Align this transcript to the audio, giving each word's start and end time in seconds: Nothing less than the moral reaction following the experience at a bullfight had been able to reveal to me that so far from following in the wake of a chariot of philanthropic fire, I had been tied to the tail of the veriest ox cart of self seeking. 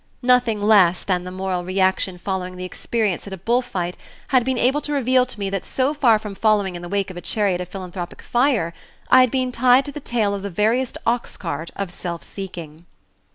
Nothing 0.23 0.59
less 0.59 1.03
than 1.03 1.25
the 1.25 1.31
moral 1.31 1.63
reaction 1.63 2.17
following 2.17 2.55
the 2.55 2.65
experience 2.65 3.27
at 3.27 3.33
a 3.33 3.37
bullfight 3.37 3.95
had 4.29 4.43
been 4.43 4.57
able 4.57 4.81
to 4.81 4.91
reveal 4.93 5.27
to 5.27 5.39
me 5.39 5.47
that 5.51 5.63
so 5.63 5.93
far 5.93 6.17
from 6.17 6.33
following 6.33 6.73
in 6.75 6.81
the 6.81 6.89
wake 6.89 7.11
of 7.11 7.17
a 7.17 7.21
chariot 7.21 7.61
of 7.61 7.69
philanthropic 7.69 8.23
fire, 8.23 8.73
I 9.11 9.19
had 9.21 9.29
been 9.29 9.51
tied 9.51 9.85
to 9.85 9.91
the 9.91 9.99
tail 9.99 10.33
of 10.33 10.41
the 10.41 10.49
veriest 10.49 10.97
ox 11.05 11.37
cart 11.37 11.69
of 11.75 11.91
self 11.91 12.23
seeking. 12.23 12.87